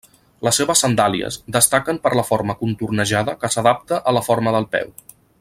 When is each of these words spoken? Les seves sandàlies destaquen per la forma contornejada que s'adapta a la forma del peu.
Les 0.45 0.59
seves 0.59 0.79
sandàlies 0.85 1.37
destaquen 1.57 1.99
per 2.07 2.13
la 2.21 2.25
forma 2.29 2.57
contornejada 2.63 3.37
que 3.45 3.53
s'adapta 3.57 4.01
a 4.13 4.15
la 4.19 4.25
forma 4.31 4.57
del 4.57 4.69
peu. 4.77 4.93